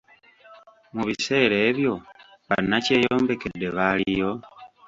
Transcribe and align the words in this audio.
Mu 0.93 1.01
biseera 1.07 1.55
ebyo 1.69 1.93
banakyeyombekedde 2.47 3.67
baaliyo? 3.75 4.31